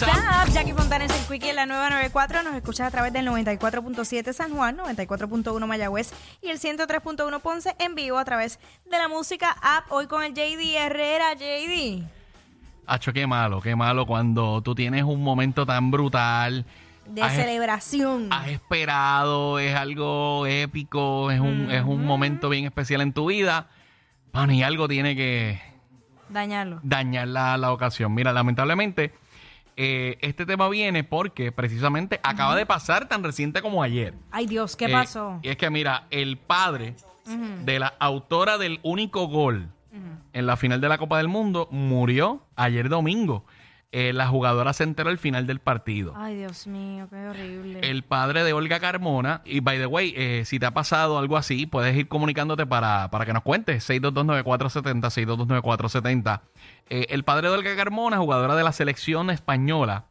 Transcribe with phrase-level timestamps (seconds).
[0.00, 0.52] What's up?
[0.54, 2.42] Jackie Fontanes en Quickie en la nueva 94.
[2.42, 7.94] Nos escuchas a través del 94.7 San Juan, 94.1 Mayagüez y el 103.1 Ponce en
[7.94, 8.58] vivo a través
[8.90, 9.90] de la música app.
[9.90, 11.34] Hoy con el JD Herrera.
[11.34, 12.02] JD.
[12.86, 16.64] Hacho, qué malo, qué malo cuando tú tienes un momento tan brutal.
[17.06, 18.32] De Has- celebración.
[18.32, 23.68] Has esperado, es algo épico, es un, es un momento bien especial en tu vida.
[24.32, 25.60] Mano, y algo tiene que
[26.28, 26.78] Dañarlo.
[26.84, 28.14] dañar la, la ocasión.
[28.14, 29.12] Mira, lamentablemente,
[29.76, 34.14] eh, este tema viene porque precisamente acaba de pasar tan reciente como ayer.
[34.30, 35.40] Ay Dios, ¿qué Eh, pasó?
[35.42, 36.94] Y es que, mira, el padre
[37.64, 39.68] de la autora del único gol
[40.32, 43.44] en la final de la Copa del Mundo murió ayer domingo.
[43.92, 46.14] Eh, la jugadora se enteró al final del partido.
[46.16, 47.80] Ay Dios mío, qué horrible.
[47.82, 51.36] El padre de Olga Carmona, y by the way, eh, si te ha pasado algo
[51.36, 53.88] así, puedes ir comunicándote para, para que nos cuentes.
[53.90, 56.40] 6229470, 6229470.
[56.88, 60.04] Eh, el padre de Olga Carmona, jugadora de la selección española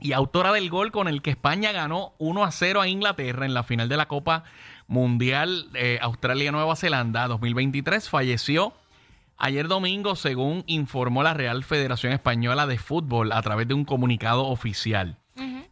[0.00, 3.54] y autora del gol con el que España ganó 1 a 0 a Inglaterra en
[3.54, 4.42] la final de la Copa
[4.86, 8.74] Mundial eh, Australia-Nueva Zelanda 2023, falleció
[9.36, 14.46] Ayer domingo, según informó la Real Federación Española de Fútbol a través de un comunicado
[14.46, 15.18] oficial.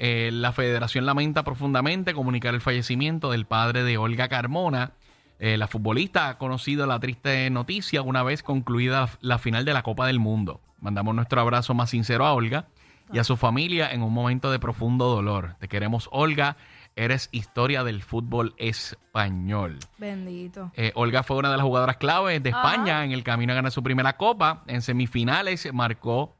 [0.00, 4.92] Eh, la federación lamenta profundamente comunicar el fallecimiento del padre de Olga Carmona.
[5.40, 9.74] Eh, la futbolista ha conocido la triste noticia una vez concluida la, la final de
[9.74, 10.60] la Copa del Mundo.
[10.80, 12.68] Mandamos nuestro abrazo más sincero a Olga
[13.12, 15.56] y a su familia en un momento de profundo dolor.
[15.58, 16.56] Te queremos, Olga.
[16.98, 19.78] Eres historia del fútbol español.
[19.98, 20.72] Bendito.
[20.74, 23.70] Eh, Olga fue una de las jugadoras claves de España en el camino a ganar
[23.70, 24.64] su primera copa.
[24.66, 26.36] En semifinales marcó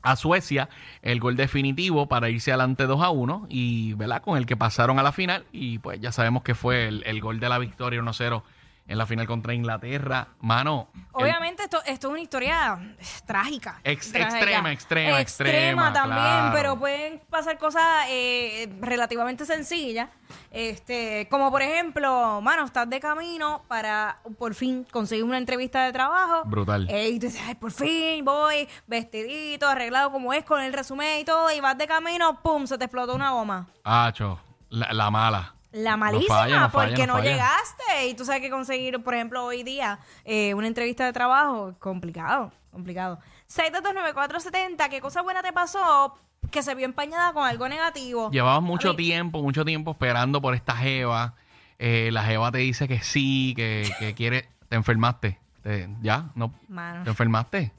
[0.00, 0.70] a Suecia
[1.02, 4.22] el gol definitivo para irse adelante 2 a 1 y ¿verdad?
[4.22, 7.20] con el que pasaron a la final y pues ya sabemos que fue el, el
[7.20, 8.42] gol de la victoria 1-0
[8.86, 10.28] en la final contra Inglaterra.
[10.40, 13.80] Mano, el- Obviamente esto, esto es una historia eh, trágica.
[13.84, 14.36] Ex- Trágica.
[14.38, 16.52] extrema, extrema, Extrema extrema, también, claro.
[16.54, 20.08] pero pueden pasar cosas eh, relativamente sencillas.
[20.50, 25.92] Este, como por ejemplo, mano, estás de camino para por fin conseguir una entrevista de
[25.92, 26.42] trabajo.
[26.44, 26.88] Brutal.
[26.90, 31.20] Eh, y tú dices, ay, por fin voy vestidito, arreglado como es, con el resumen
[31.20, 33.68] y todo, y vas de camino, pum, se te explotó una goma.
[33.84, 34.40] Acho,
[34.70, 35.54] la, la mala.
[35.72, 38.08] La No malísima, falla, no falla, porque no llegaste.
[38.08, 42.52] Y tú sabes que conseguir, por ejemplo, hoy día eh, una entrevista de trabajo, complicado,
[42.70, 43.18] complicado.
[43.48, 46.18] 6229470, ¿qué cosa buena te pasó
[46.50, 48.30] que se vio empañada con algo negativo?
[48.30, 51.34] Llevabas mucho tiempo, mucho tiempo esperando por esta jeva.
[51.78, 54.48] Eh, la jeva te dice que sí, que, que quiere.
[54.68, 55.38] Te enfermaste.
[55.62, 56.26] Te- ¿Ya?
[56.34, 56.52] ¿No?
[56.68, 57.04] Mano.
[57.04, 57.72] ¿Te enfermaste?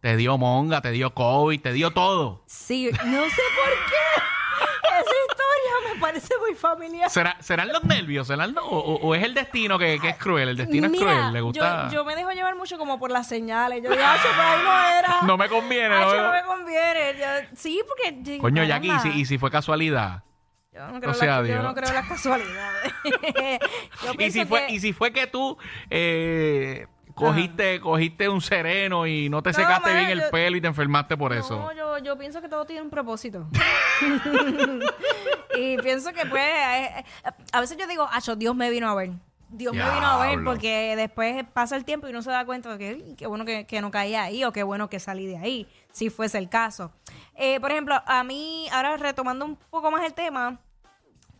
[0.00, 2.42] Te dio monga, te dio COVID, te dio todo.
[2.46, 4.22] Sí, no sé por qué.
[5.00, 5.10] Esa
[5.94, 7.10] me parece muy familiar.
[7.10, 8.26] ¿Será, ¿Serán los nervios?
[8.26, 10.48] ¿Serán los- o, o- o es el destino que, que es cruel?
[10.50, 11.32] El destino es cruel.
[11.32, 11.86] Le gusta.
[11.88, 13.82] Yo, yo me dejo llevar mucho como por las señales.
[13.82, 15.22] Yo digo, ah, pero ahí no era.
[15.26, 15.94] No me conviene.
[15.94, 17.14] Acho, no no me- conviene.
[17.18, 18.38] Yo- sí, porque.
[18.38, 19.12] Coño, Jackie, ¿y caramba.
[19.14, 20.22] si, y si fue casualidad?
[20.72, 21.62] Yo no creo, O sea, yo Dios.
[21.64, 22.92] no creo en las casualidades.
[24.04, 25.58] Yo ¿Y pienso si, fue, que- y si fue que tú
[25.90, 26.86] eh,
[27.26, 30.66] cogiste, cogiste un sereno y no te No, secaste bien el yo- pelo y te
[30.68, 31.56] enfermaste por eso?
[31.58, 33.46] No, yo, yo pienso que todo tiene un propósito.
[35.58, 38.94] y pienso que pues, eh, eh, a veces yo digo, acho, Dios me vino a
[38.94, 39.10] ver.
[39.50, 42.76] Dios me vino a ver porque después pasa el tiempo y uno se da cuenta
[42.76, 45.24] de que "Ay, qué bueno que, que no caí ahí o qué bueno que salí
[45.26, 46.92] de ahí, si fuese el caso.
[47.34, 50.58] Eh, por ejemplo, a mí, ahora retomando un poco más el tema,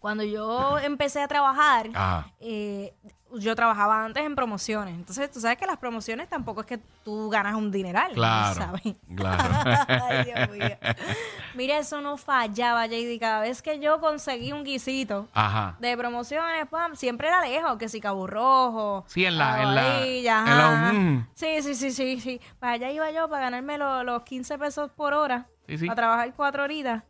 [0.00, 2.28] cuando yo empecé a trabajar, Ajá.
[2.40, 2.94] eh,
[3.38, 4.94] yo trabajaba antes en promociones.
[4.94, 8.12] Entonces, tú sabes que las promociones tampoco es que tú ganas un dineral.
[8.12, 8.82] Claro, ¿sabes?
[9.14, 9.54] claro.
[10.08, 10.78] Ay, Dios mío.
[11.54, 13.18] Mira, eso no fallaba, JD.
[13.20, 15.76] Cada vez que yo conseguí un guisito Ajá.
[15.78, 19.04] de promociones, pam, siempre era lejos, que si Cabo Rojo.
[19.08, 20.92] Sí, en la- en la- Aguadilla, en la- ajá.
[20.94, 21.28] mm.
[21.34, 22.40] Sí, sí, sí, sí, sí.
[22.58, 25.46] Para allá iba yo para ganarme lo- los 15 pesos por hora.
[25.66, 25.86] Sí, sí.
[25.86, 27.02] a trabajar cuatro horitas.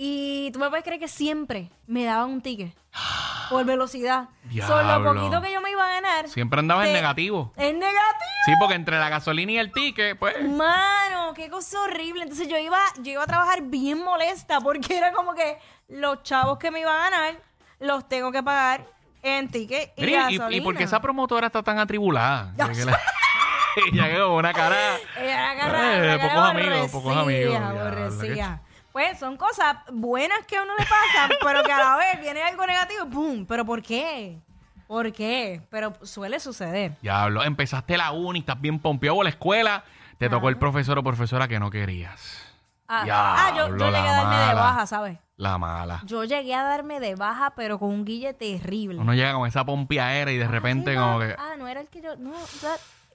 [0.00, 2.72] Y tú me puedes creer que siempre me daban un ticket
[3.50, 4.28] por velocidad.
[4.64, 6.28] Son lo poquito que yo me iba a ganar.
[6.28, 7.52] Siempre andabas en negativo.
[7.56, 8.30] Es negativo.
[8.46, 10.36] Sí, porque entre la gasolina y el ticket, pues.
[10.48, 12.22] Mano, qué cosa horrible.
[12.22, 15.58] Entonces yo iba, yo iba a trabajar bien molesta porque era como que
[15.88, 17.42] los chavos que me iba a ganar
[17.80, 18.86] los tengo que pagar
[19.22, 20.62] en ticket y Mira, y, gasolina.
[20.62, 22.54] y por qué esa promotora está tan atribulada?
[23.92, 24.76] Ella quedó una cara.
[25.20, 28.62] Ella agarra, Eh, la cara pocos amigos, pocos amigos, ya, aborrecida.
[28.98, 32.42] Pues son cosas buenas que a uno le pasan, pero que a la vez viene
[32.42, 33.46] algo negativo y ¡pum!
[33.46, 34.40] ¿Pero por qué?
[34.88, 35.62] ¿Por qué?
[35.70, 36.96] Pero suele suceder.
[37.00, 39.84] Diablo, empezaste la uni, estás bien pompeado a la escuela,
[40.18, 42.44] te tocó el profesor o profesora que no querías.
[42.88, 45.18] Ah, ah, yo, yo llegué a darme de baja, ¿sabes?
[45.36, 46.00] La mala.
[46.04, 48.98] Yo llegué a darme de baja, pero con un guille terrible.
[48.98, 51.36] Uno llega con esa pompeadera y de repente Sí, como que...
[51.38, 52.16] Ah, no era el que yo.
[52.16, 52.32] No,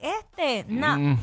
[0.00, 0.96] este, no.
[0.96, 1.18] mm,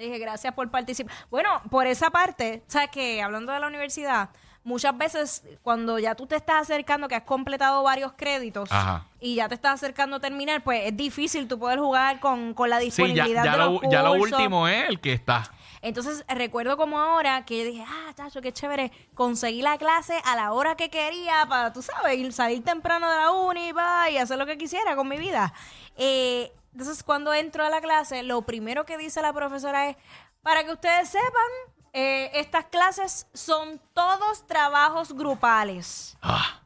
[0.00, 1.14] Le dije, gracias por participar.
[1.30, 4.30] Bueno, por esa parte, ¿sabes que Hablando de la universidad,
[4.64, 9.04] muchas veces cuando ya tú te estás acercando, que has completado varios créditos Ajá.
[9.20, 12.70] y ya te estás acercando a terminar, pues es difícil tú poder jugar con, con
[12.70, 15.52] la Sí, ya, disponibilidad ya de lo, los ya lo último es el que está.
[15.82, 20.34] Entonces recuerdo como ahora que yo dije, ah, chacho, qué chévere, conseguí la clase a
[20.34, 24.16] la hora que quería para, tú sabes, ir- salir temprano de la uni pa, y
[24.16, 25.52] hacer lo que quisiera con mi vida.
[25.96, 29.96] Eh, entonces cuando entro a la clase, lo primero que dice la profesora es,
[30.42, 31.50] para que ustedes sepan,
[31.92, 36.16] eh, estas clases son todos trabajos grupales.
[36.22, 36.60] Ah,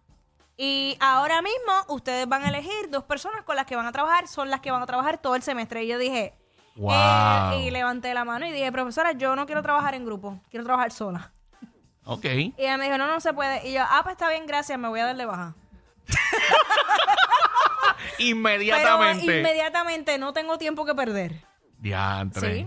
[0.57, 4.29] Y ahora mismo ustedes van a elegir dos personas con las que van a trabajar,
[4.29, 5.83] son las que van a trabajar todo el semestre.
[5.85, 6.35] Y yo dije,
[6.77, 7.53] Wow.
[7.55, 10.65] eh, y levanté la mano y dije, profesora, yo no quiero trabajar en grupo, quiero
[10.65, 11.33] trabajar sola.
[12.05, 12.25] ok.
[12.25, 13.67] Y ella me dijo, no, no se puede.
[13.69, 15.55] Y yo, ah, pues está bien, gracias, me voy a dar de baja.
[18.19, 19.25] Inmediatamente.
[19.27, 21.33] Pero inmediatamente no tengo tiempo que perder.
[21.79, 22.55] Diantre.
[22.55, 22.67] Sí.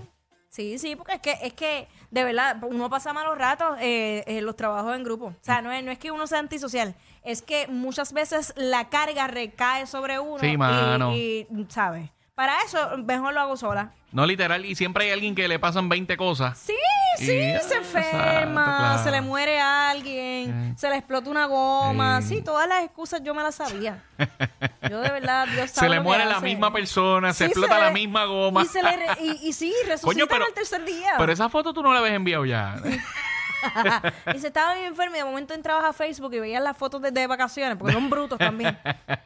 [0.49, 4.45] Sí, sí, porque es que, es que de verdad, uno pasa malos ratos eh, en
[4.45, 5.25] los trabajos en grupo.
[5.27, 8.89] O sea, no es, no es que uno sea antisocial, es que muchas veces la
[8.89, 10.39] carga recae sobre uno.
[10.39, 11.13] Sí, y- mano.
[11.15, 12.09] Y, ¿sabes?
[12.33, 13.93] Para eso, mejor lo hago sola.
[14.11, 16.57] No literal, y siempre hay alguien que le pasan 20 cosas.
[16.57, 16.73] Sí,
[17.17, 19.03] sí, Y, ah, se enferma, claro.
[19.03, 22.21] se le muere a alguien, se le explota una goma.
[22.21, 22.27] Sí.
[22.37, 24.03] Sí, todas las excusas yo me las sabía.
[24.89, 27.91] Yo de verdad, Dios sabe Se le muere la misma persona, se explota se la
[27.91, 28.63] misma goma.
[28.63, 31.11] Y, se le re- y, y sí, resucitan pero- al tercer día.
[31.17, 32.75] Pero esa foto tú no la habías enviado ya.
[34.35, 37.01] y se estaba bien enfermo y de momento entrabas a Facebook y veías las fotos
[37.01, 38.77] de, de vacaciones, porque son brutos también.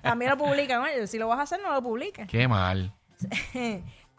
[0.01, 0.81] también lo publican.
[0.81, 2.27] Oye, si lo vas a hacer, no lo publiques.
[2.27, 2.91] Qué mal.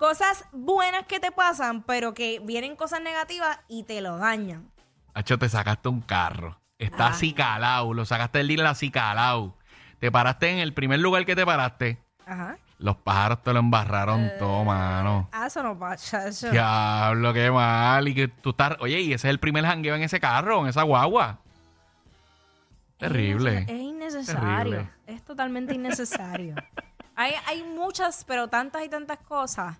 [0.02, 4.68] Cosas buenas que te pasan, pero que vienen cosas negativas y te lo dañan.
[5.14, 6.58] Hacho, te sacaste un carro.
[6.76, 7.10] Está Ah.
[7.10, 7.94] así calado.
[7.94, 9.54] Lo sacaste del dealer así calado.
[10.00, 11.98] Te paraste en el primer lugar que te paraste.
[12.26, 12.56] Ajá.
[12.78, 14.34] Los pájaros te lo embarraron Eh.
[14.40, 15.28] todo, mano.
[15.30, 16.26] Ah, eso no pasa.
[16.26, 16.50] Eso.
[16.50, 18.08] Diablo, qué mal.
[18.08, 18.76] Y que tú estás.
[18.80, 21.38] Oye, y ese es el primer jangueo en ese carro, en esa guagua.
[22.98, 23.58] Terrible.
[23.68, 24.40] Es innecesario.
[24.40, 24.90] Terrible.
[25.06, 26.56] Es totalmente innecesario.
[27.14, 29.76] hay, hay muchas, pero tantas y tantas cosas.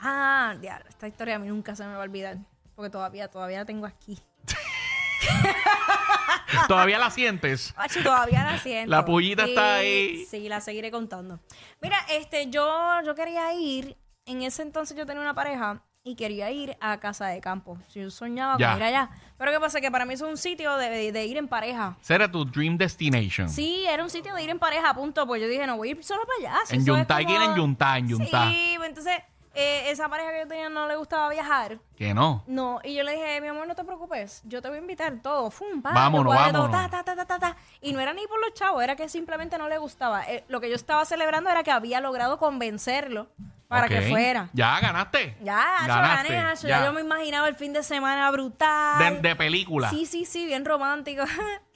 [0.00, 2.36] Ah, diablo, esta historia a mí nunca se me va a olvidar.
[2.74, 4.18] Porque todavía, todavía la tengo aquí.
[6.68, 7.74] ¿Todavía la sientes?
[8.02, 8.90] Todavía la siento.
[8.90, 10.26] La pullita Sí, está ahí.
[10.28, 11.40] Sí, la seguiré contando.
[11.80, 13.96] Mira, este, yo, yo quería ir,
[14.26, 17.78] en ese entonces yo tenía una pareja y quería ir a Casa de Campo.
[17.94, 18.68] Yo soñaba Ya.
[18.70, 19.10] con ir allá.
[19.38, 19.80] Pero ¿qué pasa?
[19.80, 21.96] Que para mí es un sitio de, de ir en pareja.
[22.00, 23.48] Ese era tu dream destination.
[23.48, 25.26] Sí, era un sitio de ir en pareja, punto.
[25.26, 26.66] Pues yo dije, no voy a ir solo para allá.
[26.66, 27.98] si En Yuntá, como- ¿quién en Yuntá?
[27.98, 28.50] En Yuntá.
[28.50, 29.14] Sí, pues entonces,
[29.56, 31.78] eh, esa pareja que yo tenía no le gustaba viajar.
[31.96, 32.44] Que no.
[32.46, 35.20] No, y yo le dije, mi amor, no te preocupes, yo te voy a invitar
[35.22, 36.70] todo, fum, pa, Vámonos, vámonos.
[36.70, 37.56] ta, ta, ta, ta, ta.
[37.80, 40.24] Y no era ni por los chavos, era que simplemente no le gustaba.
[40.24, 43.28] Eh, lo que yo estaba celebrando era que había logrado convencerlo
[43.68, 44.48] para que fuera.
[44.52, 45.36] Ya, ganaste.
[45.40, 46.78] Ya, yo Ganaste, gané, acho, ya.
[46.80, 49.20] ya yo me imaginaba el fin de semana brutal.
[49.22, 49.90] De, de película.
[49.90, 51.24] Sí, sí, sí, bien romántico.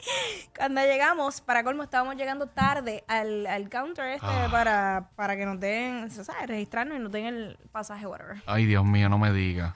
[0.56, 4.48] Cuando llegamos, para colmo, estábamos llegando tarde al, al counter este Ah.
[4.50, 6.46] para, para que nos den, ¿sabes?
[6.46, 8.42] Registrarnos y nos den el pasaje, whatever.
[8.46, 9.74] Ay, Dios mío, no me digas.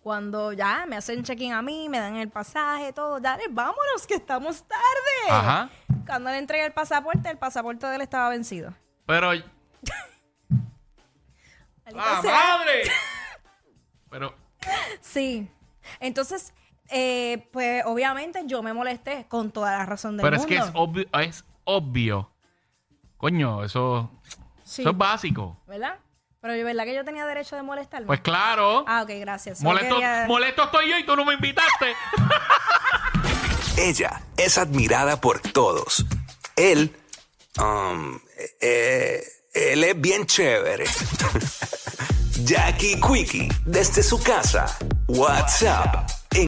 [0.00, 4.14] Cuando ya me hacen check-in a mí, me dan el pasaje, todo, dale, vámonos, que
[4.14, 5.30] estamos tarde.
[5.30, 5.70] Ajá.
[6.06, 8.74] Cuando le entregué el pasaporte, el pasaporte de él estaba vencido.
[9.06, 9.32] Pero.
[15.14, 15.48] Sí.
[16.00, 16.52] Entonces,
[16.90, 20.54] eh, pues obviamente yo me molesté con toda la razón del Pero es mundo.
[20.56, 22.30] que es obvio, es obvio.
[23.16, 24.10] Coño, eso,
[24.64, 25.56] Sí, eso es básico.
[25.66, 25.98] ¿Verdad?
[26.40, 28.06] Pero yo, ¿verdad que yo tenía derecho de molestarme?
[28.06, 28.84] Pues claro.
[28.86, 29.62] Ah, ok, gracias.
[29.62, 31.94] Molesto, quería- molesto estoy yo y tú no me invitaste.
[33.78, 36.04] Ella es admirada por todos.
[36.56, 36.94] Él,
[37.58, 38.18] um,
[38.60, 39.22] eh,
[39.54, 40.84] él es bien chévere.
[42.44, 44.66] Jackie Quickie, desde su casa.
[45.08, 46.23] WhatsApp